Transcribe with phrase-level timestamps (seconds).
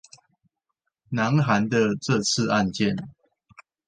[1.09, 2.95] 南韓的這次案件